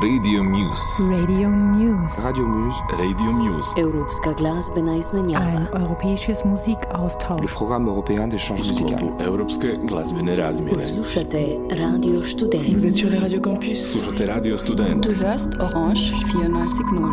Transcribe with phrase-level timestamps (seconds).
[0.00, 1.02] Radio Muse.
[1.10, 2.22] Radio Muse.
[2.22, 2.78] Radio Muse.
[2.98, 3.74] Radio Muse.
[3.76, 5.44] Europska glazbena izmenjava.
[5.44, 7.42] Ein europäisches Musikaustausch.
[7.42, 9.12] Le programme européen d'échange musical.
[9.20, 10.74] Europske glazbene razmjene.
[10.74, 12.72] Poslušate Radio Student.
[12.72, 13.92] Vous êtes sur le Radio Campus.
[13.92, 15.08] Slušate Radio Student.
[15.08, 17.12] Du hörst Orange 94.0.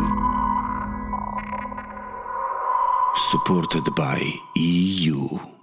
[3.30, 5.59] Supported by EU.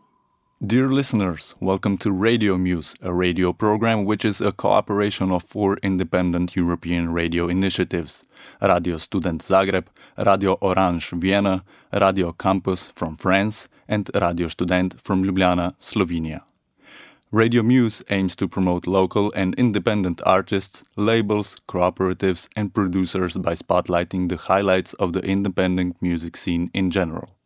[0.66, 5.78] Dear listeners, welcome to Radio Muse, a radio program which is a cooperation of four
[5.84, 8.24] independent European radio initiatives
[8.60, 9.86] Radio Student Zagreb,
[10.18, 16.42] Radio Orange Vienna, Radio Campus from France, and Radio Student from Ljubljana, Slovenia.
[17.32, 24.28] Radio Muse aims to promote local and independent artists, labels, cooperatives, and producers by spotlighting
[24.28, 27.37] the highlights of the independent music scene in general.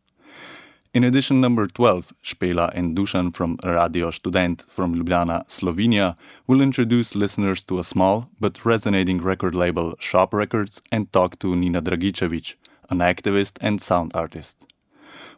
[0.94, 7.14] In edition number 12, Spela and Dusan from Radio Student from Ljubljana, Slovenia, will introduce
[7.14, 12.56] listeners to a small but resonating record label, Shop Records, and talk to Nina Dragicevic,
[12.90, 14.58] an activist and sound artist.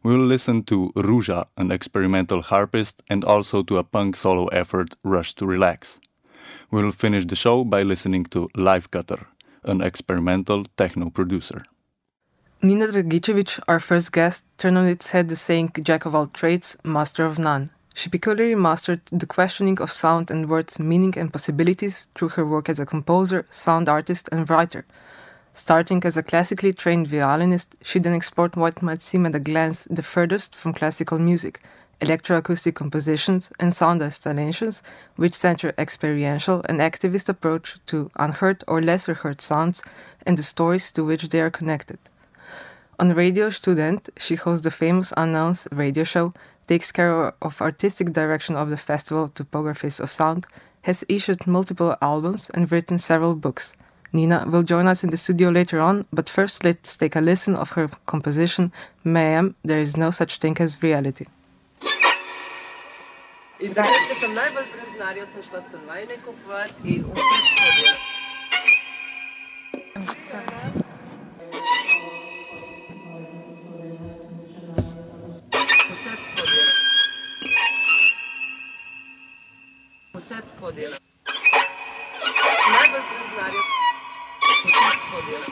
[0.03, 4.97] We will listen to Ruža, an experimental harpist, and also to a punk solo effort,
[5.05, 6.01] Rush to Relax.
[6.73, 9.29] We will finish the show by listening to Life Cutter,
[9.63, 11.63] an experimental techno producer.
[12.65, 16.79] Nina Dragicevic, our first guest, turned on its head the saying Jack of all trades,
[16.83, 17.69] master of none.
[17.95, 22.71] She peculiarly mastered the questioning of sound and words' meaning and possibilities through her work
[22.71, 24.87] as a composer, sound artist, and writer.
[25.53, 29.87] Starting as a classically trained violinist, she then explored what might seem at a glance
[29.91, 31.61] the furthest from classical music
[32.01, 34.83] electroacoustic compositions and sound installations,
[35.17, 39.83] which center experiential and activist approach to unheard or lesser heard sounds
[40.25, 41.99] and the stories to which they are connected.
[43.01, 46.33] On Radio Student, she hosts the famous announced radio show,
[46.69, 50.47] takes care of artistic direction of the festival Topographies of Sound,
[50.83, 53.77] has issued multiple albums and written several books.
[54.13, 57.57] Nina will join us in the studio later on, but first let's take a listen
[57.57, 61.27] of her composition, Mayhem, There is No Such Thing as Reality.
[70.77, 70.84] In.
[80.25, 80.97] vse tako dela.
[82.75, 83.63] Najbolj priznarja,
[84.65, 85.47] vse tako dela.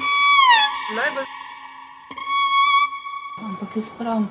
[0.96, 1.26] Najbolj...
[3.44, 4.28] Ampak jaz pravim.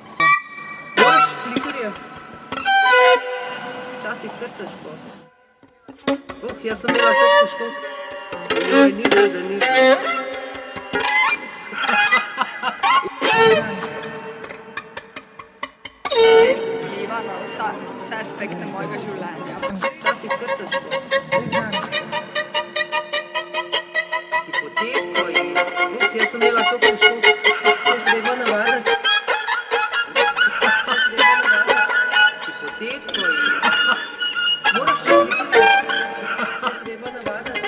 [0.96, 1.92] Boš, klikarje.
[4.00, 4.90] Včasih kar težko.
[6.42, 7.64] Uh, jaz sem imela tako težko.
[8.68, 9.60] Zdaj, ni da, da ni.
[11.72, 12.72] Ha, ha,
[13.62, 13.81] ha.
[18.12, 19.54] vse aspekte mojega življenja.
[19.72, 20.88] Včasih kar težko.
[24.46, 25.62] Hipoteko in uh,
[26.18, 27.14] jaz sem imela to težko.
[27.86, 28.78] Jaz sem bila navadna.
[32.44, 33.44] Hipoteko in
[34.76, 35.72] moraš klikarja.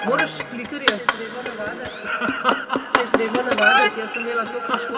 [0.05, 0.97] Moraš klikarja.
[2.93, 4.97] Se je treba navaditi, jaz sem imela to težko.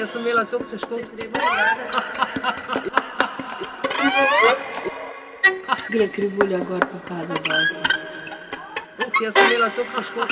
[0.00, 0.94] Jaz sem imela to težko.
[0.94, 2.97] Se je treba navaditi.
[5.92, 7.66] Gre krivulja gor pa pada dol.
[9.06, 10.22] Uf, jaz sem imela to težko.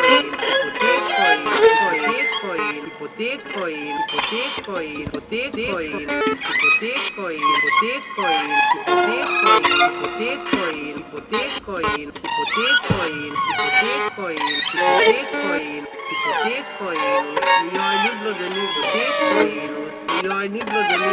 [0.08, 1.17] in hipoteko
[1.56, 5.80] hipotetko in hipotetko in hipotetko in hipotetko
[7.30, 14.66] in hipotetko in hipotetko in hipotetko in hipotetko in hipotetko in hipotetko in hipotetko in
[14.68, 17.24] hipotetko in hipotetko in
[17.74, 19.72] joj ni bilo da ni hipotetko in
[20.24, 21.10] joj ni bilo da ni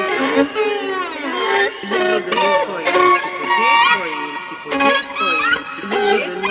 [1.82, 6.45] hipotetko in hipotetko in hipotetko in hipotetko in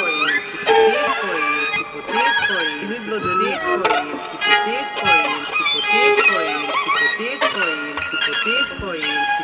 [3.05, 9.44] bilo, da ni kojil, hipotek kojil, hipotek kojil, hipotek kojil, hipotek kojil, hipotek kojil.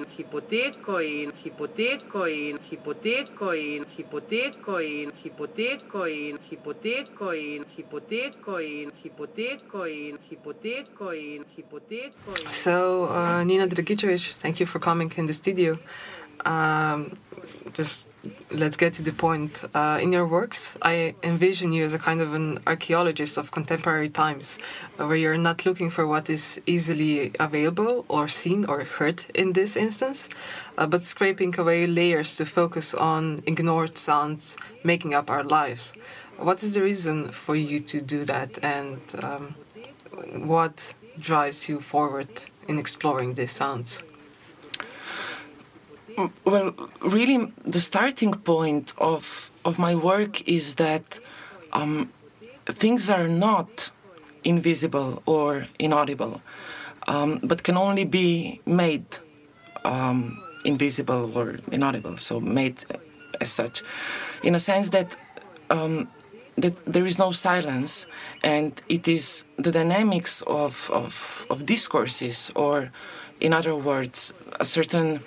[0.01, 8.91] in hipoteko in hipoteko in hipoteko in hipoteko in hipoteko in hipoteko in hipoteko in
[9.03, 12.51] hipoteko in hipoteko in hipoteko.
[12.51, 15.77] So uh, Nina Dragičević, thank you for coming in the studio.
[16.45, 17.17] Um,
[17.73, 18.10] just
[18.51, 19.63] let's get to the point.
[19.73, 24.09] Uh, in your works, I envision you as a kind of an archaeologist of contemporary
[24.09, 24.59] times,
[24.99, 29.53] uh, where you're not looking for what is easily available or seen or heard in
[29.53, 30.29] this instance,
[30.77, 35.93] uh, but scraping away layers to focus on ignored sounds making up our life.
[36.37, 39.55] What is the reason for you to do that, and um,
[40.47, 44.03] what drives you forward in exploring these sounds?
[46.45, 51.19] Well, really, the starting point of of my work is that
[51.73, 52.11] um,
[52.65, 53.91] things are not
[54.43, 56.41] invisible or inaudible,
[57.07, 59.05] um, but can only be made
[59.85, 62.17] um, invisible or inaudible.
[62.17, 62.83] So made
[63.39, 63.83] as such,
[64.43, 65.17] in a sense that
[65.69, 66.07] um,
[66.57, 68.07] that there is no silence,
[68.43, 72.91] and it is the dynamics of of, of discourses, or
[73.39, 75.21] in other words, a certain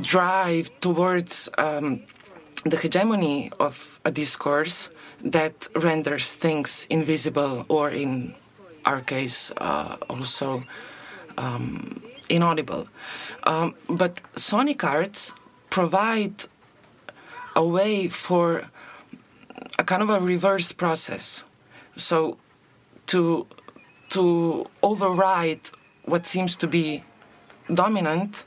[0.00, 2.02] drive towards um,
[2.64, 4.88] the hegemony of a discourse
[5.22, 8.34] that renders things invisible or in
[8.84, 10.64] our case uh, also
[11.38, 12.88] um, inaudible.
[13.44, 15.34] Um, but sonic arts
[15.70, 16.44] provide
[17.54, 18.64] a way for
[19.78, 21.44] a kind of a reverse process.
[21.96, 22.38] So
[23.06, 23.46] to
[24.10, 25.70] to override
[26.04, 27.02] what seems to be
[27.72, 28.44] dominant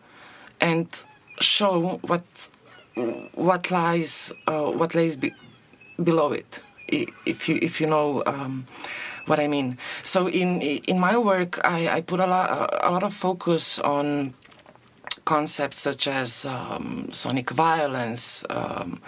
[0.59, 0.87] and
[1.39, 2.23] show what
[3.33, 5.33] what lies uh, what lays be,
[6.01, 8.65] below it if you if you know um,
[9.25, 9.77] what I mean.
[10.03, 14.33] So in in my work I, I put a lot a lot of focus on
[15.25, 19.01] concepts such as um, sonic violence um,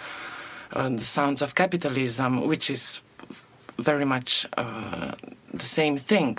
[0.72, 3.00] the sounds of capitalism which is
[3.78, 5.12] very much uh,
[5.54, 6.38] the same thing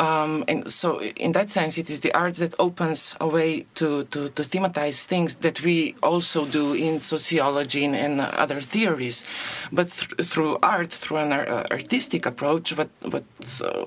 [0.00, 4.04] Um, and so, in that sense, it is the art that opens a way to,
[4.04, 9.26] to, to thematize things that we also do in sociology and, and other theories.
[9.70, 13.24] But th- through art, through an uh, artistic approach, what, what,
[13.62, 13.84] uh,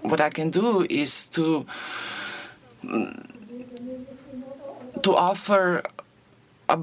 [0.00, 1.66] what I can do is to,
[5.02, 5.82] to offer
[6.70, 6.78] a,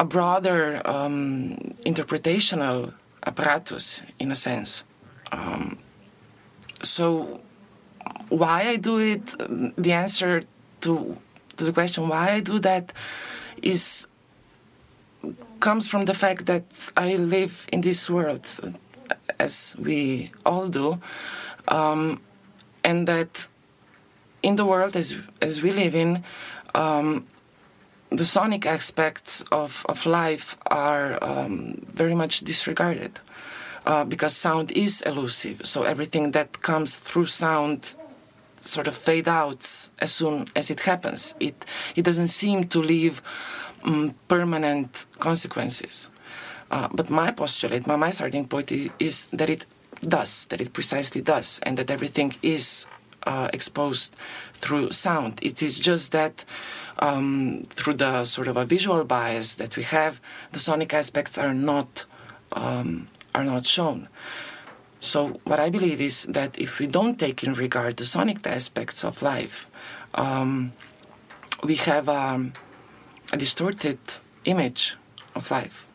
[0.00, 2.94] a broader um, interpretational
[3.26, 4.84] apparatus, in a sense.
[5.32, 5.76] Um,
[6.82, 7.42] so
[8.28, 9.26] why I do it,
[9.76, 10.42] the answer
[10.82, 11.16] to
[11.56, 12.92] to the question why I do that
[13.62, 14.08] is
[15.60, 18.46] comes from the fact that I live in this world,
[19.38, 21.00] as we all do,
[21.68, 22.20] um,
[22.82, 23.48] and that
[24.42, 26.24] in the world as as we live in,
[26.74, 27.26] um,
[28.10, 33.20] the sonic aspects of, of life are um, very much disregarded.
[33.86, 37.96] Uh, because sound is elusive, so everything that comes through sound
[38.64, 39.62] sort of fade out
[39.98, 41.34] as soon as it happens.
[41.40, 43.22] It it doesn't seem to leave
[43.84, 46.10] um, permanent consequences.
[46.70, 49.66] Uh, but my postulate, my, my starting point is, is, that it
[50.02, 52.86] does, that it precisely does, and that everything is
[53.26, 54.16] uh, exposed
[54.54, 55.38] through sound.
[55.42, 56.44] It is just that
[56.98, 60.20] um, through the sort of a visual bias that we have,
[60.52, 62.06] the sonic aspects are not
[62.52, 64.08] um, are not shown.
[65.04, 69.04] So, what I believe is that if we don't take in regard the sonic aspects
[69.04, 69.68] of life,
[70.14, 70.72] um,
[71.62, 72.54] we have um,
[73.30, 73.98] a distorted
[74.46, 74.96] image
[75.34, 75.86] of life.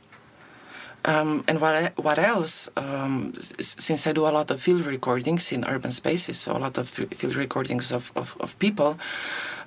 [1.06, 2.70] Um, and what, what else?
[2.78, 6.78] Um, since I do a lot of field recordings in urban spaces, so a lot
[6.78, 9.00] of field recordings of, of, of people,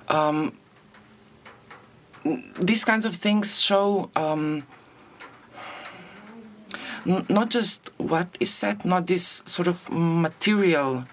[0.07, 0.57] um,
[2.57, 4.09] these kinds of things show
[7.05, 11.05] not just what is said, not this sort of material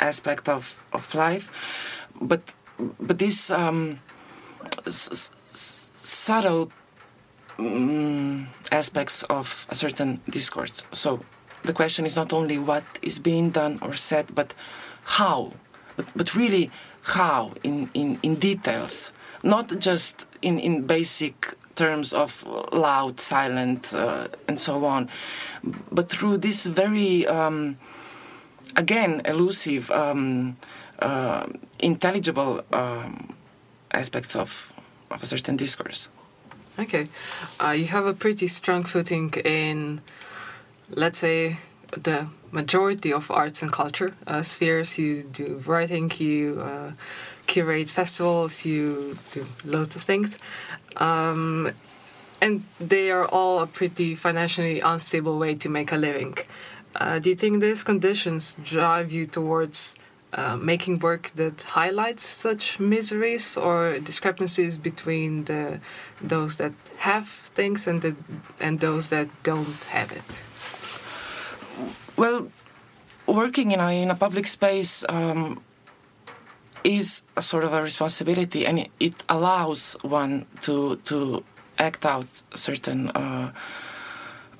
[0.00, 1.50] aspect of, of life,
[2.20, 2.40] but
[3.00, 4.00] but this um,
[4.86, 6.72] s- s- subtle
[7.58, 10.84] um, aspects of a certain discourse.
[10.92, 11.20] So
[11.62, 14.54] the question is not only what is being done or said, but
[15.04, 15.52] how,
[15.96, 16.70] but, but really
[17.02, 19.12] how in, in, in details,
[19.42, 25.08] not just in, in basic terms of loud, silent, uh, and so on,
[25.90, 27.76] but through this very, um,
[28.76, 30.56] again, elusive, um,
[30.98, 31.46] uh,
[31.78, 33.34] intelligible um,
[33.90, 34.72] aspects of,
[35.10, 36.08] of a certain discourse.
[36.78, 37.06] Okay.
[37.62, 40.00] Uh, you have a pretty strong footing in,
[40.88, 41.58] let's say,
[41.90, 44.98] the majority of arts and culture uh, spheres.
[44.98, 46.92] You do writing, you uh,
[47.46, 50.38] curate festivals, you do loads of things.
[50.96, 51.72] Um,
[52.40, 56.36] and they are all a pretty financially unstable way to make a living.
[56.94, 59.96] Uh, do you think these conditions drive you towards
[60.34, 65.78] uh, making work that highlights such miseries or discrepancies between the
[66.20, 68.16] those that have things and the
[68.60, 70.30] and those that don't have it?
[72.16, 72.50] Well,
[73.26, 75.60] working in a in a public space um,
[76.84, 81.44] is a sort of a responsibility, and it, allows one to to
[81.78, 83.52] act out certain uh,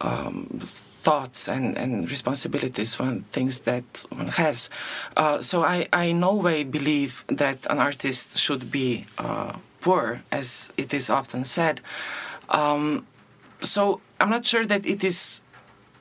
[0.00, 4.71] um, thoughts and, and responsibilities one things that one has.
[5.17, 10.23] Uh, so I, I in no way believe that an artist should be uh, poor,
[10.31, 11.81] as it is often said.
[12.49, 13.07] Um,
[13.61, 15.43] so I'm not sure that it is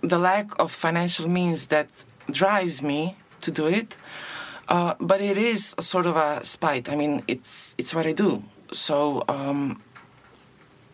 [0.02, 3.98] the lack of financial means that drives me to do it.
[4.72, 6.90] Uh, but it is sort of a spite.
[6.90, 8.42] I mean, it's it's what I do.
[8.72, 9.82] So um,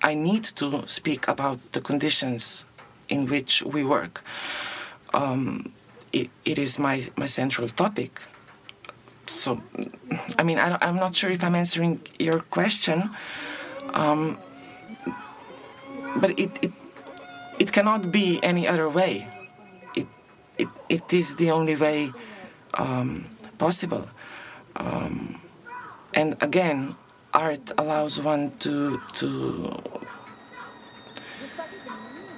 [0.02, 2.66] I need to speak about the conditions
[3.08, 4.24] in which we work.
[5.14, 5.74] Um,
[6.12, 8.20] it, it is my, my central topic.
[9.28, 9.62] So,
[10.40, 13.12] I mean, I, am not sure if I'm answering your question,
[13.94, 14.40] um,
[16.16, 16.72] but it, it,
[17.60, 19.28] it cannot be any other way.
[19.96, 20.08] It,
[20.58, 22.12] it, it is the only way
[22.74, 23.26] um,
[23.58, 24.10] possible.
[24.76, 25.42] Um,
[26.14, 26.96] and again,
[27.34, 29.82] art allows one to to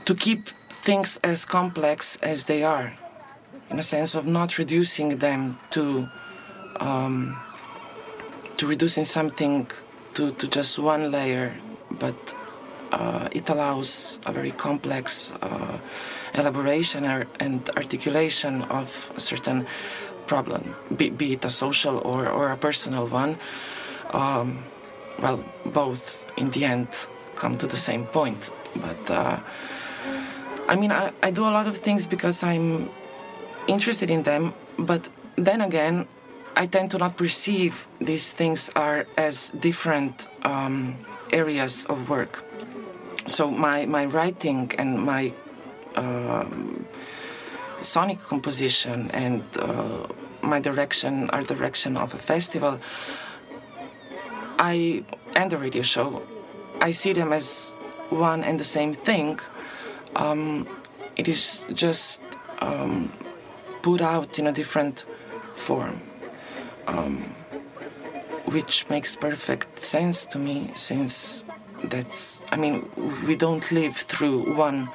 [0.06, 2.94] to keep things as complex as they are,
[3.70, 6.10] in a sense of not reducing them to
[6.80, 7.38] um,
[8.58, 9.68] to reducing something
[10.14, 11.56] to, to just one layer,
[11.92, 12.36] but
[12.92, 15.78] uh, it allows a very complex uh,
[16.34, 19.66] elaboration or, and articulation of a certain
[20.30, 23.38] problem, be, be it a social or, or a personal one.
[24.12, 24.48] Um,
[25.24, 26.04] well, both
[26.38, 26.88] in the end
[27.36, 28.52] come to the same point.
[28.86, 29.40] But uh,
[30.68, 32.90] I mean, I, I do a lot of things because I'm
[33.68, 36.06] interested in them, but then again,
[36.56, 40.96] I tend to not perceive these things are as different um,
[41.32, 42.44] areas of work.
[43.26, 45.34] So my, my writing and my
[45.96, 46.86] um,
[47.82, 50.08] sonic composition and uh,
[50.42, 52.80] my direction, our direction of a festival,
[54.58, 55.04] I
[55.36, 56.22] and the radio show,
[56.82, 57.74] I see them as
[58.10, 59.40] one and the same thing.
[60.16, 60.68] Um,
[61.16, 62.22] it is just
[62.60, 63.12] um,
[63.82, 65.06] put out in a different
[65.54, 66.02] form,
[66.88, 67.18] um,
[68.46, 71.46] which makes perfect sense to me since
[71.84, 72.90] that's, I mean,
[73.28, 74.90] we don't live through one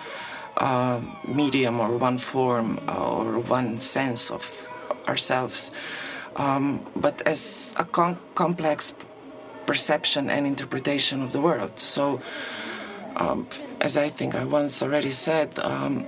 [0.56, 4.68] uh, medium or one form or one sense of
[5.08, 5.70] ourselves,
[6.36, 8.94] um, but as a com- complex
[9.66, 11.78] perception and interpretation of the world.
[11.78, 12.20] So,
[13.16, 13.46] um,
[13.80, 16.06] as I think I once already said, um,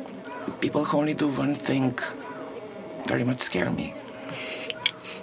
[0.61, 1.99] people who only do one thing
[3.07, 3.95] very much scare me.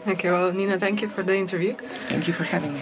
[0.07, 1.75] Okay, well, Nina, thank you for the interview.
[2.09, 2.81] Thank you for having me.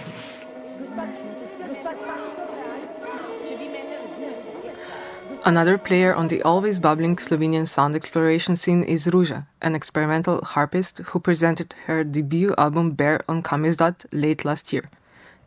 [5.44, 10.98] Another player on the always bubbling Slovenian sound exploration scene is Ruža, an experimental harpist
[10.98, 14.88] who presented her debut album Bear on Kamizdat late last year.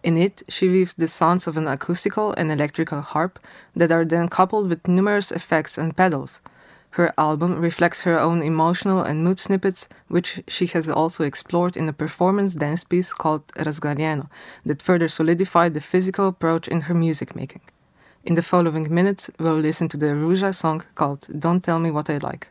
[0.04, 3.40] In it, she weaves the sounds of an acoustical and electrical harp
[3.74, 6.42] that are then coupled with numerous effects and pedals.
[6.92, 11.88] Her album reflects her own emotional and mood snippets, which she has also explored in
[11.88, 14.28] a performance dance piece called Razgaljeno,
[14.66, 17.62] that further solidified the physical approach in her music making.
[18.26, 22.10] In the following minutes, we'll listen to the Ruža song called Don't Tell Me What
[22.10, 22.48] I Like.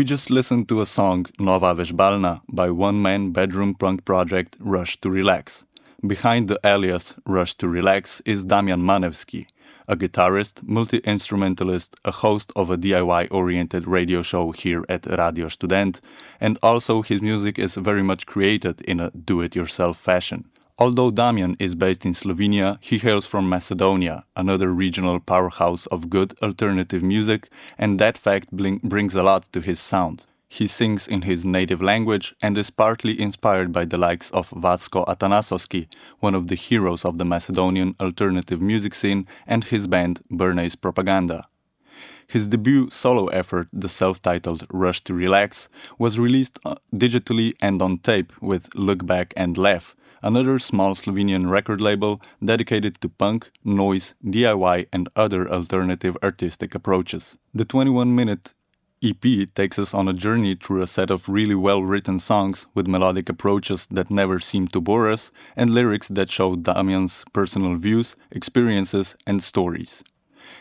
[0.00, 4.98] We just listened to a song Nova Vežbalna by one man bedroom punk project Rush
[5.02, 5.66] to Relax.
[6.06, 9.46] Behind the alias Rush to Relax is Damian Manevski,
[9.86, 15.48] a guitarist, multi instrumentalist, a host of a DIY oriented radio show here at Radio
[15.48, 16.00] Student,
[16.40, 20.46] and also his music is very much created in a do it yourself fashion.
[20.82, 26.32] Although Damian is based in Slovenia, he hails from Macedonia, another regional powerhouse of good
[26.40, 30.24] alternative music, and that fact brings a lot to his sound.
[30.48, 35.06] He sings in his native language and is partly inspired by the likes of Vacko
[35.06, 35.86] Atanasovsky,
[36.20, 41.46] one of the heroes of the Macedonian alternative music scene, and his band Bernays Propaganda.
[42.26, 47.82] His debut solo effort, the self titled Rush to Relax, was released uh, digitally and
[47.82, 53.50] on tape with Look Back and Laugh, another small Slovenian record label dedicated to punk,
[53.64, 57.38] noise, DIY, and other alternative artistic approaches.
[57.54, 58.54] The 21 minute
[59.02, 62.86] EP takes us on a journey through a set of really well written songs with
[62.86, 68.14] melodic approaches that never seem to bore us and lyrics that show Damian's personal views,
[68.30, 70.04] experiences, and stories.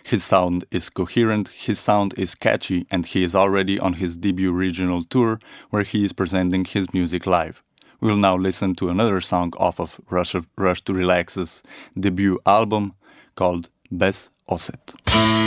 [0.04, 4.54] His sound is coherent, his sound is catchy, and he is already on his debut
[4.54, 7.62] regional tour where he is presenting his music live.
[8.02, 11.62] We'll now listen to another song off of Rush, of, Rush to Relax's
[12.00, 12.94] debut album
[13.36, 15.39] called Bez Oset.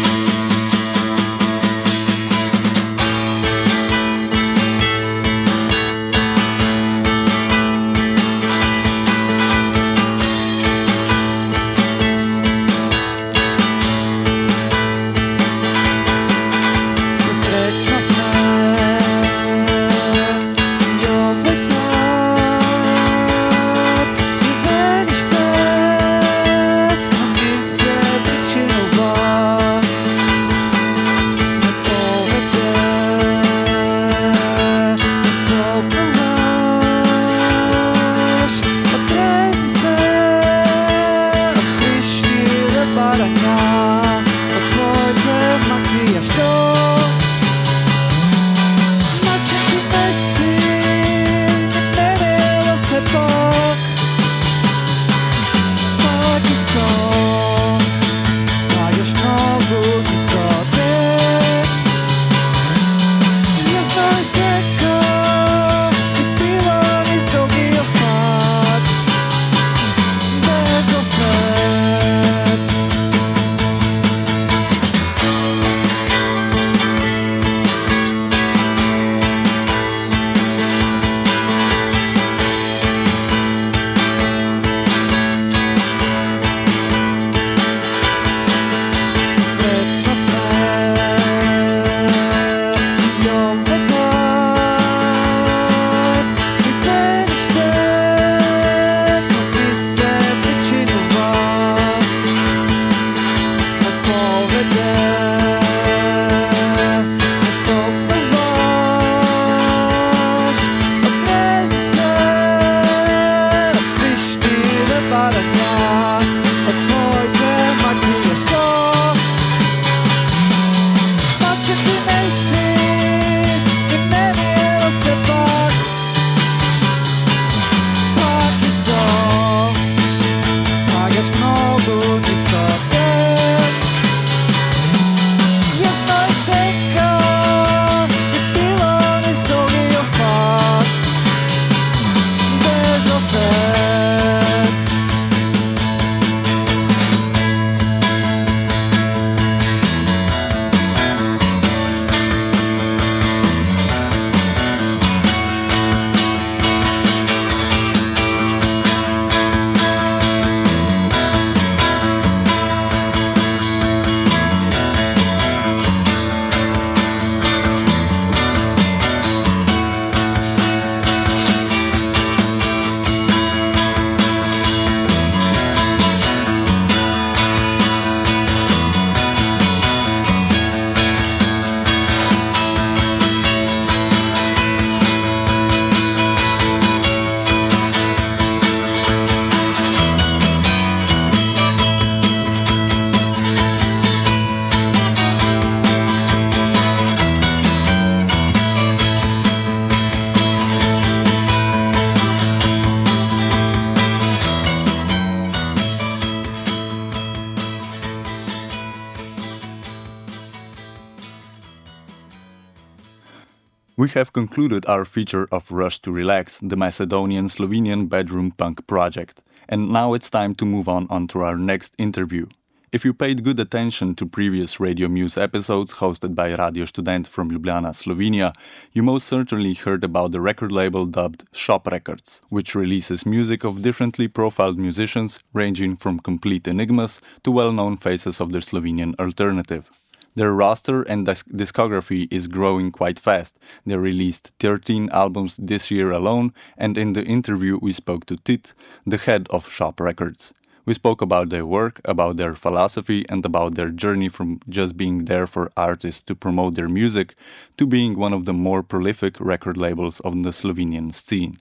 [214.15, 219.41] Have concluded our feature of Rush to Relax, the Macedonian Slovenian bedroom punk project.
[219.69, 222.47] And now it's time to move on onto our next interview.
[222.93, 227.51] If you paid good attention to previous Radio Muse episodes hosted by Radio Student from
[227.51, 228.53] Ljubljana, Slovenia,
[228.93, 233.81] you most certainly heard about the record label dubbed Shop Records, which releases music of
[233.81, 239.91] differently profiled musicians ranging from complete enigmas to well known faces of the Slovenian alternative.
[240.35, 243.59] Their roster and discography is growing quite fast.
[243.85, 248.73] They released 13 albums this year alone, and in the interview we spoke to Tit,
[249.07, 250.55] the head of Shop Records.
[250.85, 255.27] We spoke about their work, about their philosophy, and about their journey from just being
[255.27, 257.35] there for artists to promote their music
[257.77, 261.59] to being one of the more prolific record labels of the Slovenian scene.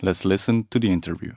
[0.00, 1.34] Let's listen to the interview.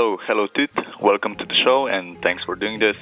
[0.00, 0.70] So, hello, Tit.
[0.98, 2.96] Welcome to the show, and thanks for doing this.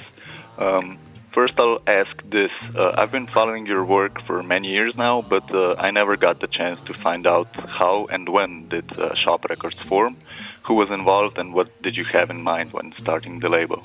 [0.57, 0.99] Um,
[1.33, 2.51] first, I'll ask this.
[2.75, 6.41] Uh, I've been following your work for many years now, but uh, I never got
[6.41, 10.17] the chance to find out how and when did uh, Shop Records form,
[10.63, 13.81] who was involved, and what did you have in mind when starting the label?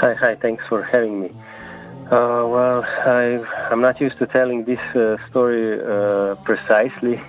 [0.00, 0.34] Hi, hi.
[0.34, 1.30] Thanks for having me.
[2.10, 7.22] Uh, well, I, am not used to telling this uh, story uh, precisely.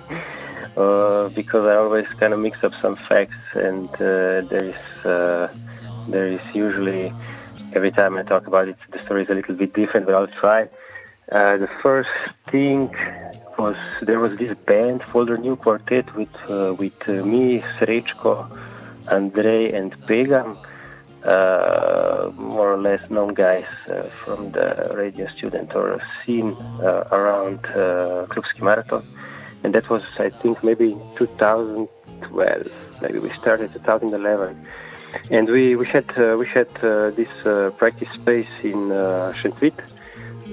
[0.76, 5.52] Uh, because I always kind of mix up some facts, and uh, there is uh,
[6.08, 7.12] there is usually
[7.74, 10.34] every time I talk about it, the story is a little bit different, but I'll
[10.40, 10.70] try.
[11.30, 12.08] Uh, the first
[12.50, 12.88] thing
[13.58, 18.34] was there was this band, Folder New Quartet, with uh, with me, Srečko,
[19.10, 20.56] Andrei, and Pegan.
[22.54, 23.68] more or less known guys
[24.24, 26.56] from the radio student or scene
[27.18, 29.04] around uh, Klubski maraton
[29.62, 32.72] and that was I think maybe 2012.
[33.00, 34.66] Maybe we started 2011,
[35.30, 39.78] and we we had uh, we had uh, this uh, practice space in uh, Šentvid,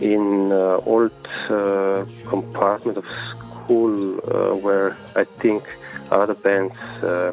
[0.02, 5.64] in uh, old uh, compartment of school uh, where I think
[6.12, 6.74] a lot of bands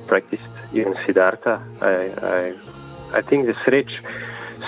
[0.06, 0.42] practiced.
[0.72, 1.96] Even Siddharta, I
[2.36, 3.90] I, I think the Srech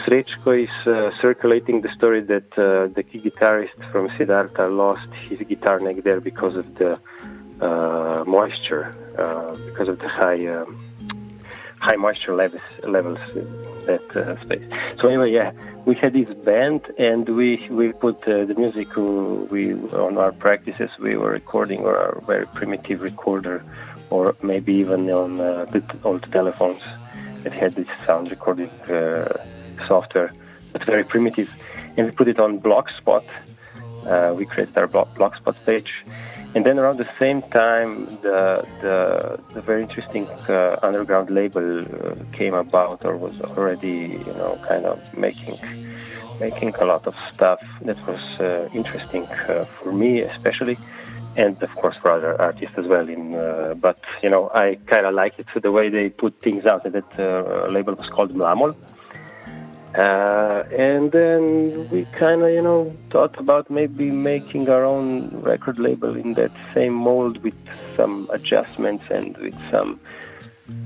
[0.05, 5.39] Srečko is uh, circulating the story that uh, the key guitarist from Siddharta lost his
[5.41, 7.01] guitar neck there because of the
[7.61, 10.79] uh, moisture, uh, because of the high um,
[11.81, 13.47] high moisture levels levels in
[13.87, 14.65] that uh, space.
[15.01, 15.53] So anyway, yeah,
[15.87, 20.91] we had this band and we we put uh, the music we on our practices.
[20.99, 23.65] We were recording on our very primitive recorder,
[24.11, 26.83] or maybe even on the old telephones
[27.43, 28.71] that had this sound recording
[29.87, 30.33] software,
[30.73, 31.51] but very primitive.
[31.97, 33.25] And we put it on Blogspot.
[34.07, 35.93] Uh, we created our Blogspot page.
[36.55, 42.15] And then around the same time, the, the, the very interesting uh, underground label uh,
[42.33, 45.59] came about or was already, you know, kind of making
[46.41, 50.79] making a lot of stuff that was uh, interesting uh, for me especially
[51.37, 53.09] and of course for other artists as well.
[53.09, 56.41] In uh, but you know I kind of like it so the way they put
[56.43, 56.83] things out.
[56.85, 58.75] That uh, label was called Mlamol,
[59.95, 65.79] uh, and then we kind of, you know, thought about maybe making our own record
[65.79, 67.55] label in that same mold with
[67.97, 69.99] some adjustments and with some,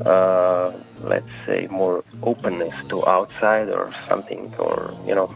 [0.05, 5.35] uh, let's say, more openness to outside or something, or you know,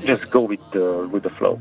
[0.00, 1.60] just go with the with the flow.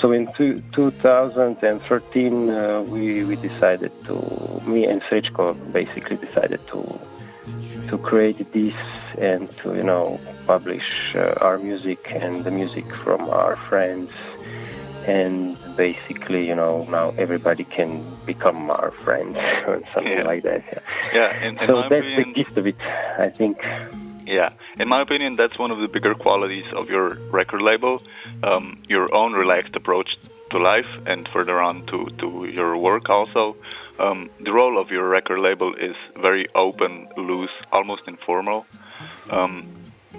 [0.00, 7.00] So in two, 2013, uh, we we decided to, me and Srečko basically decided to
[7.92, 8.74] to create this
[9.18, 14.10] and to you know publish uh, our music and the music from our friends.
[15.06, 17.90] And basically you know now everybody can
[18.24, 20.30] become our friends or something yeah.
[20.32, 20.62] like that
[21.12, 22.80] yeah, yeah so that's opinion, the gist of it
[23.26, 23.56] i think.
[24.38, 24.50] Yeah
[24.82, 27.06] in my opinion that's one of the bigger qualities of your
[27.40, 27.94] record label
[28.44, 30.10] um, your own relaxed approach
[30.52, 32.26] to life and further on to, to
[32.58, 33.56] your work also
[33.98, 38.66] um, the role of your record label is very open, loose, almost informal.
[39.30, 39.68] Um,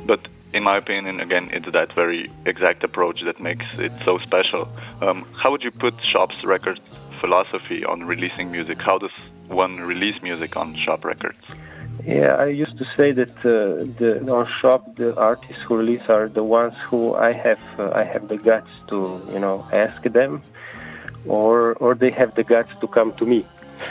[0.06, 0.20] but
[0.54, 4.68] in my opinion, again, it's that very exact approach that makes it so special.
[5.02, 6.80] Um, how would you put Shop's record
[7.20, 8.82] philosophy on releasing music?
[8.82, 9.12] How does
[9.48, 11.38] one release music on Shop Records?
[12.06, 16.28] Yeah, I used to say that uh, the on Shop the artists who release are
[16.28, 20.42] the ones who I have uh, I have the guts to you know ask them,
[21.26, 23.46] or or they have the guts to come to me.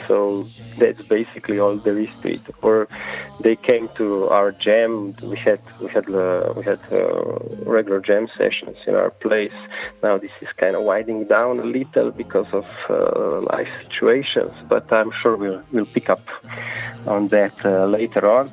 [0.08, 0.46] So
[0.78, 2.42] that's basically all there is to it.
[2.62, 2.88] Or
[3.40, 5.14] they came to our jam.
[5.22, 9.58] We had we had uh, we had uh, regular jam sessions in our place.
[10.02, 14.92] Now this is kind of winding down a little because of uh, life situations, but
[14.92, 16.24] I'm sure we'll we'll pick up
[17.06, 18.50] on that uh, later on.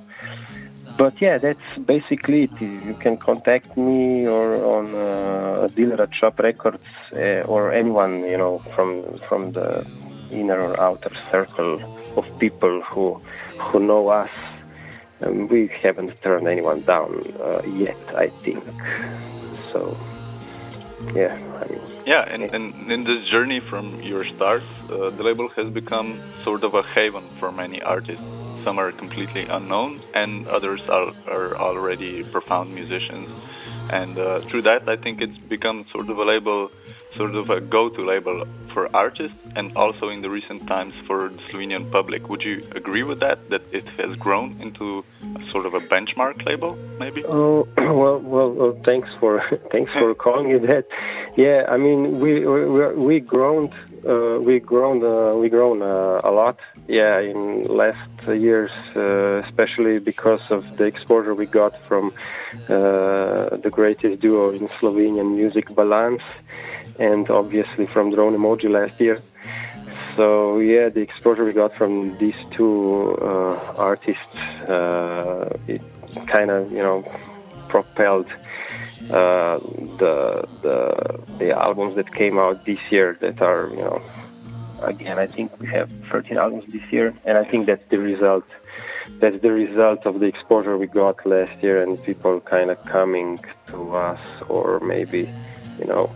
[0.99, 2.61] but yeah, that's basically it.
[2.61, 4.47] You can contact me or
[4.77, 9.85] on uh, a dealer at Shop Records uh, or anyone you know from from the
[10.31, 11.81] inner or outer circle
[12.15, 13.21] of people who
[13.57, 14.31] who know us.
[15.21, 17.11] Um, we haven't turned anyone down
[17.41, 18.63] uh, yet, I think.
[19.71, 19.97] So
[21.13, 25.47] yeah, I mean, yeah, and, and in this journey from your start, uh, the label
[25.49, 28.23] has become sort of a haven for many artists.
[28.63, 33.29] Some are completely unknown, and others are, are already profound musicians.
[33.89, 36.71] And uh, through that, I think it's become sort of a label,
[37.15, 41.37] sort of a go-to label for artists, and also in the recent times for the
[41.49, 42.29] Slovenian public.
[42.29, 43.49] Would you agree with that?
[43.49, 47.25] That it has grown into a sort of a benchmark label, maybe?
[47.25, 50.85] Oh well, well, well thanks for thanks for calling it that.
[51.35, 53.73] Yeah, I mean, we we we grown
[54.07, 56.59] uh, we grown uh, we grown uh, a lot.
[56.89, 62.11] Yeah, in last years, uh, especially because of the exposure we got from
[62.67, 66.23] uh, the greatest duo in Slovenian music, Balance,
[66.97, 69.21] and obviously from Drone Emoji last year.
[70.15, 74.35] So yeah, the exposure we got from these two uh, artists,
[75.67, 75.83] it
[76.25, 77.05] kind of you know
[77.67, 78.25] propelled
[79.11, 79.59] uh,
[80.01, 84.01] the the the albums that came out this year that are you know
[84.83, 88.45] again I think we have 13 albums this year and I think that's the result
[89.19, 93.39] that's the result of the exposure we got last year and people kind of coming
[93.67, 95.31] to us or maybe
[95.79, 96.11] you know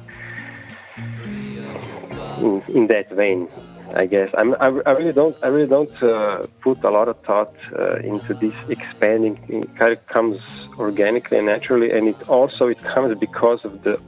[2.37, 3.47] in, in that vein
[3.95, 7.19] I guess I'm, I, I really don't I really don't uh, put a lot of
[7.21, 9.39] thought uh, into this expanding.
[9.49, 10.41] It kind of comes
[10.79, 13.99] organically and naturally, and it also it comes because of the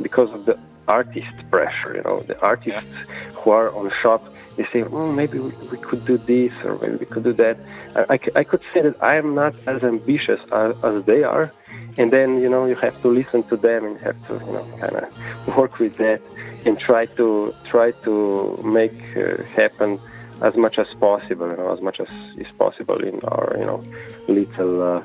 [0.00, 0.56] because of the
[0.88, 1.94] artist pressure.
[1.96, 2.88] You know, the artists
[3.34, 4.22] who are on shop.
[4.56, 7.58] They say, oh, maybe we, we could do this or maybe we could do that.
[7.94, 11.52] I, I, I could say that I am not as ambitious as, as they are,
[11.98, 14.66] and then you know you have to listen to them and have to you know
[14.80, 16.22] kind of work with that
[16.64, 20.00] and try to try to make uh, happen
[20.42, 23.82] as much as possible, you know, as much as is possible in our you know
[24.28, 25.02] little uh,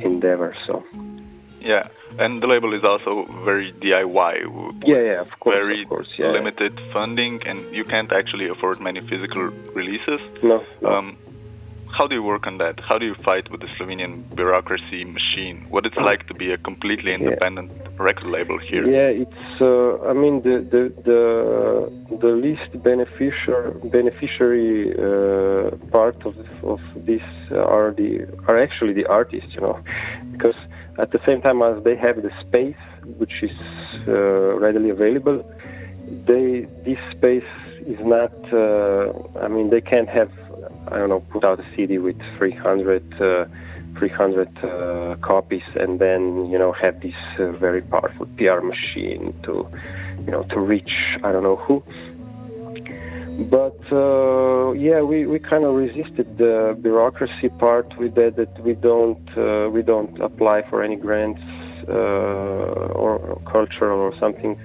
[0.00, 0.54] endeavor.
[0.66, 0.84] So.
[1.60, 1.86] Yeah,
[2.18, 4.84] and the label is also very DIY.
[4.86, 5.56] Yeah, yeah, of course.
[5.56, 9.42] Very of course, yeah, limited funding, and you can't actually afford many physical
[9.74, 10.20] releases.
[10.42, 10.64] No.
[10.80, 10.88] no.
[10.88, 11.18] Um,
[11.92, 12.80] how do you work on that?
[12.80, 15.66] How do you fight with the Slovenian bureaucracy machine?
[15.68, 17.88] What it's like to be a completely independent yeah.
[17.98, 18.84] record label here?
[18.86, 19.60] Yeah, it's.
[19.60, 26.34] Uh, I mean, the the the, the least beneficiary beneficiary uh, part of
[26.64, 29.78] of this are the are actually the artists, you know,
[30.32, 30.56] because
[30.98, 32.76] at the same time as they have the space
[33.18, 33.56] which is
[34.06, 34.12] uh,
[34.58, 35.42] readily available,
[36.26, 37.50] they this space
[37.86, 38.32] is not.
[38.52, 40.30] Uh, I mean, they can't have
[40.88, 43.44] I don't know, put out a CD with 300, uh,
[43.98, 49.66] 300 uh, copies, and then you know have this uh, very powerful PR machine to,
[50.24, 50.90] you know, to reach
[51.22, 51.82] I don't know who.
[53.38, 58.36] But uh, yeah, we, we kind of resisted the bureaucracy part with that.
[58.36, 61.40] That we don't uh, we don't apply for any grants
[61.88, 64.60] uh, or, or cultural or something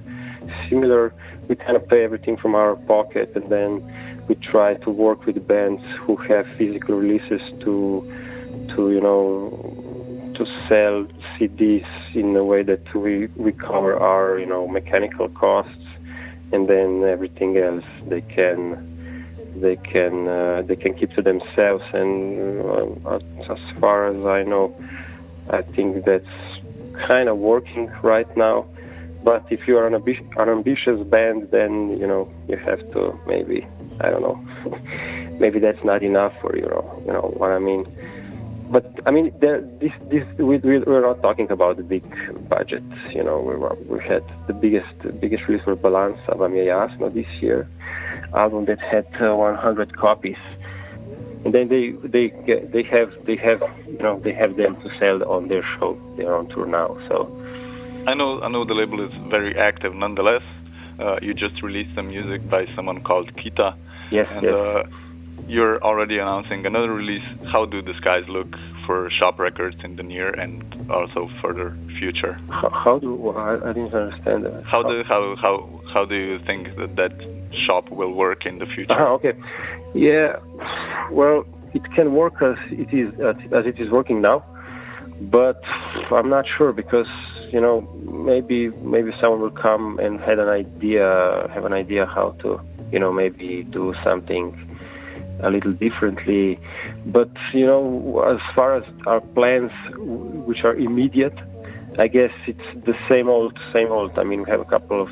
[0.70, 1.14] similar.
[1.48, 5.48] We kind of pay everything from our pocket, and then we try to work with
[5.48, 8.04] bands who have physical releases to
[8.76, 11.08] to you know to sell
[11.40, 15.87] CDs in a way that we we cover our you know mechanical costs
[16.52, 18.62] and then everything else they can
[19.58, 22.62] they can uh, they can keep to themselves and
[23.06, 23.16] uh,
[23.52, 24.76] as far as I know
[25.50, 26.26] I think that's
[27.08, 28.66] kind of working right now
[29.24, 33.68] but if you are an, an ambitious band then you know you have to maybe
[34.00, 34.40] I don't know.
[35.40, 36.68] Maybe that's not enough for you
[37.06, 37.86] you know what I mean.
[38.70, 42.04] But I mean, there, this, this, we, we, we're not talking about the big
[42.50, 42.86] budgets.
[43.14, 43.56] You know, we,
[43.96, 47.68] we had the biggest, biggest release for Balance of Jasno this year,
[48.36, 50.36] album that had uh, 100 copies,
[51.46, 52.34] and then they, they,
[52.74, 55.98] they have, they have, you know, they have them to sell on their show.
[56.18, 57.32] They're on tour now, so.
[58.06, 59.94] I know, I know the label is very active.
[59.94, 60.42] Nonetheless,
[61.00, 63.78] uh, you just released some music by someone called Kita.
[64.12, 64.54] Yes, and, yes.
[64.54, 64.84] Uh,
[65.48, 67.24] you're already announcing another release.
[67.52, 68.48] How do the skies look
[68.86, 72.34] for Shop Records in the near and also further future?
[72.50, 74.64] How, how do I, I, didn't understand that.
[74.66, 77.14] How do how how how do you think that that
[77.68, 78.92] shop will work in the future?
[78.92, 79.34] Uh, okay,
[79.96, 80.36] yeah,
[81.12, 83.14] well, it can work as it is
[83.54, 84.46] as it is working now,
[85.22, 85.62] but
[86.12, 87.08] I'm not sure because
[87.52, 92.32] you know maybe maybe someone will come and had an idea have an idea how
[92.42, 92.60] to
[92.92, 94.67] you know maybe do something
[95.42, 96.60] a little differently.
[97.06, 101.38] But you know, as far as our plans, which are immediate,
[102.00, 104.18] I guess it's the same old, same old.
[104.18, 105.10] I mean, we have a couple of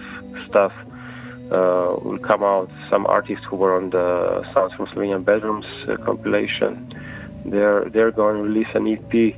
[0.50, 0.74] stuff
[1.52, 2.70] uh, will come out.
[2.90, 6.94] Some artists who were on the Sounds from Slovenian Bedrooms uh, compilation,
[7.46, 9.36] they're they're going to release an EP.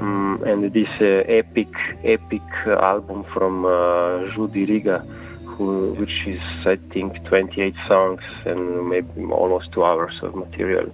[0.00, 1.68] Um, and this uh, epic,
[2.04, 5.04] epic album from uh, Judy Riga,
[5.60, 10.86] who, which is I think 28 songs and maybe almost two hours of material.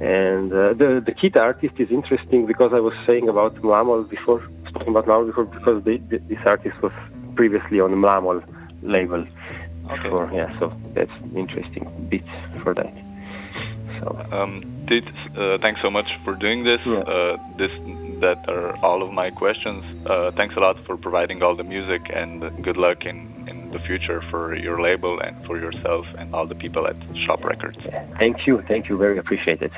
[0.00, 4.40] And uh, the the kit artist is interesting because I was saying about Mlamol before,
[4.72, 6.92] talking about Mlamol before because the, the, this artist was
[7.36, 8.38] previously on the Mlamol
[8.82, 9.22] label.
[9.22, 10.02] Okay.
[10.02, 10.64] Before, yeah, so
[10.96, 12.28] that's interesting bit
[12.62, 12.92] for that.
[14.00, 14.06] So.
[14.36, 14.52] Um,
[14.88, 15.06] did,
[15.36, 16.80] uh, thanks so much for doing this.
[16.84, 17.06] Yeah.
[17.12, 17.72] Uh, this
[18.20, 19.82] that are all of my questions.
[20.06, 23.37] Uh, thanks a lot for providing all the music and good luck in
[23.72, 26.96] the future for your label and for yourself and all the people at
[27.26, 27.78] Shop Records.
[28.18, 29.72] Thank you, thank you, very appreciated.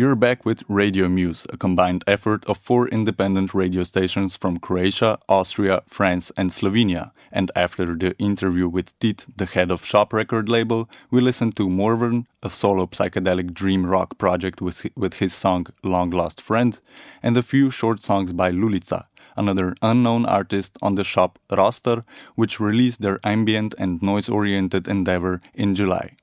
[0.00, 5.18] You're back with Radio Muse, a combined effort of four independent radio stations from Croatia,
[5.28, 7.12] Austria, France, and Slovenia.
[7.30, 11.68] And after the interview with Tit, the head of Shop record label, we listened to
[11.68, 16.80] Morvern, a solo psychedelic dream rock project with, with his song Long Lost Friend,
[17.22, 19.04] and a few short songs by Lulica,
[19.36, 25.42] another unknown artist on the Shop roster, which released their ambient and noise oriented endeavor
[25.52, 26.16] in July.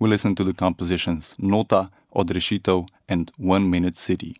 [0.00, 4.36] We listened to the compositions Nota, Odreshito, and One Minute City.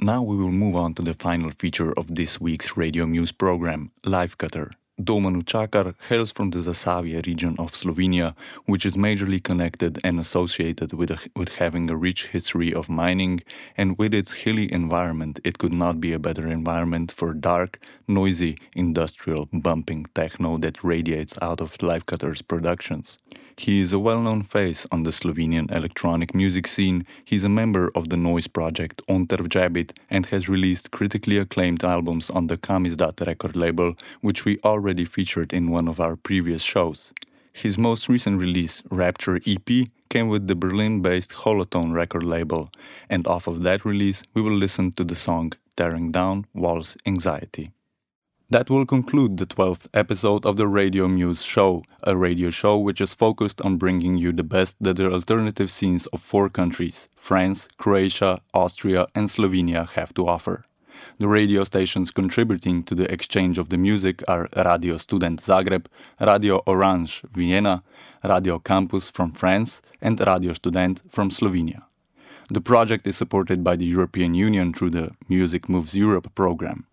[0.00, 3.90] Now we will move on to the final feature of this week's Radio Muse program,
[4.04, 4.70] Live Cutter.
[5.02, 8.36] Doman Učakar hails from the Zasavje region of Slovenia,
[8.66, 13.42] which is majorly connected and associated with, a, with having a rich history of mining,
[13.76, 18.56] and with its hilly environment, it could not be a better environment for dark, noisy,
[18.76, 23.18] industrial, bumping techno that radiates out of Live Cutter's productions.
[23.56, 27.06] He is a well known face on the Slovenian electronic music scene.
[27.24, 32.48] He's a member of the noise project Untervjabit and has released critically acclaimed albums on
[32.48, 37.12] the Kamizdat record label, which we already featured in one of our previous shows.
[37.52, 42.70] His most recent release, Rapture EP, came with the Berlin based Holotone record label,
[43.08, 47.70] and off of that release, we will listen to the song Tearing Down Walls Anxiety.
[48.50, 53.00] That will conclude the 12th episode of the Radio Muse Show, a radio show which
[53.00, 57.68] is focused on bringing you the best that the alternative scenes of four countries France,
[57.78, 60.62] Croatia, Austria, and Slovenia have to offer.
[61.18, 65.86] The radio stations contributing to the exchange of the music are Radio Student Zagreb,
[66.20, 67.82] Radio Orange Vienna,
[68.22, 71.84] Radio Campus from France, and Radio Student from Slovenia.
[72.50, 76.84] The project is supported by the European Union through the Music Moves Europe program.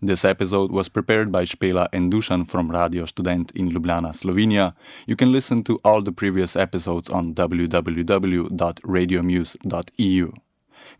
[0.00, 4.74] This episode was prepared by Špela and Dusan from Radio Student in Ljubljana, Slovenia.
[5.06, 10.32] You can listen to all the previous episodes on www.radiomuse.eu.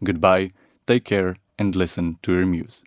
[0.05, 0.51] Goodbye,
[0.87, 2.85] take care, and listen to your muse.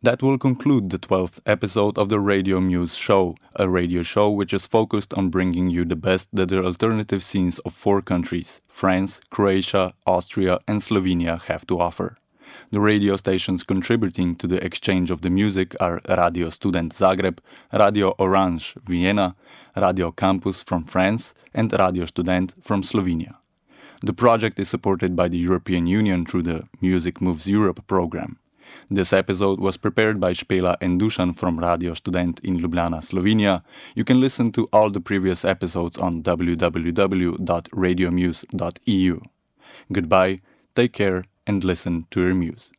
[0.00, 4.54] That will conclude the 12th episode of the Radio Muse Show, a radio show which
[4.54, 9.20] is focused on bringing you the best that the alternative scenes of four countries France,
[9.28, 12.16] Croatia, Austria, and Slovenia have to offer.
[12.70, 17.38] The radio stations contributing to the exchange of the music are Radio Student Zagreb,
[17.72, 19.36] Radio Orange Vienna,
[19.76, 23.36] Radio Campus from France, and Radio Student from Slovenia.
[24.02, 28.38] The project is supported by the European Union through the Music Moves Europe program.
[28.90, 33.62] This episode was prepared by Špela and Dusan from Radio Student in Ljubljana, Slovenia.
[33.94, 39.20] You can listen to all the previous episodes on www.radiomuse.eu.
[39.92, 40.40] Goodbye,
[40.74, 42.70] take care, and listen to your muse.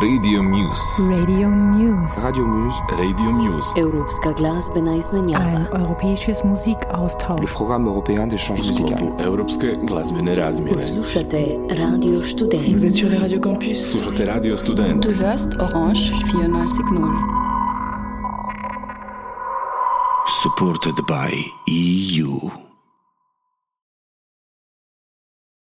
[0.00, 1.02] Radio Muse.
[1.10, 2.20] Radio Muse.
[2.22, 2.78] Radio Muse.
[2.90, 3.80] Radio Muse.
[3.80, 5.44] Evropska glasbena izmenjava.
[5.44, 7.40] Ein europäisches Musikaustausch.
[7.40, 9.12] Le programme européen d'échange musical.
[9.24, 10.72] Europske glazbene razmjene.
[10.72, 12.68] Poslušate Radio Student.
[12.72, 13.92] Vous êtes sur les Radio Campus.
[13.92, 15.02] Slušate Radio Student.
[15.08, 17.10] Du hörst Orange 94.0.
[20.42, 21.32] Supported by
[21.66, 22.67] EU.